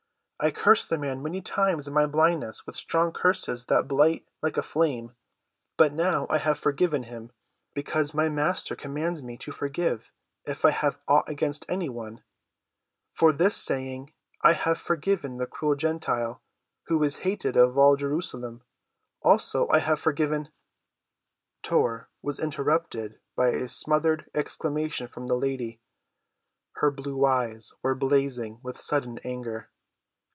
I 0.43 0.49
cursed 0.49 0.89
the 0.89 0.97
man 0.97 1.21
many 1.21 1.39
times 1.39 1.87
in 1.87 1.93
my 1.93 2.07
blindness 2.07 2.65
with 2.65 2.75
strong 2.75 3.11
curses 3.11 3.67
that 3.67 3.87
blight 3.87 4.27
like 4.41 4.57
a 4.57 4.63
flame. 4.63 5.13
But 5.77 5.93
now 5.93 6.25
I 6.31 6.39
have 6.39 6.57
forgiven 6.57 7.03
him, 7.03 7.31
because 7.75 8.15
my 8.15 8.27
Master 8.27 8.75
commands 8.75 9.21
me 9.21 9.37
to 9.37 9.51
forgive 9.51 10.11
if 10.47 10.65
I 10.65 10.71
have 10.71 10.97
aught 11.07 11.29
against 11.29 11.69
any 11.69 11.89
one. 11.89 12.23
For 13.11 13.31
this 13.31 13.55
saying 13.55 14.13
I 14.41 14.53
have 14.53 14.79
forgiven 14.79 15.37
the 15.37 15.45
cruel 15.45 15.75
Gentile, 15.75 16.41
who 16.87 17.03
is 17.03 17.17
hated 17.17 17.55
of 17.55 17.77
all 17.77 17.95
Jerusalem; 17.95 18.63
also, 19.21 19.69
I 19.69 19.77
have 19.77 19.99
forgiven—" 19.99 20.45
[Illustration: 21.57 21.59
"'TAKE 21.61 21.69
HIM 21.69 21.77
AWAY!' 21.77 21.83
SHE 21.83 21.85
COMMANDED."] 21.85 22.01
Tor 22.01 22.09
was 22.23 22.39
interrupted 22.39 23.19
by 23.35 23.47
a 23.49 23.67
smothered 23.67 24.27
exclamation 24.33 25.07
from 25.07 25.27
the 25.27 25.35
lady. 25.35 25.81
Her 26.77 26.89
blue 26.89 27.27
eyes 27.27 27.73
were 27.83 27.93
blazing 27.93 28.59
with 28.63 28.81
sudden 28.81 29.19
anger. 29.23 29.69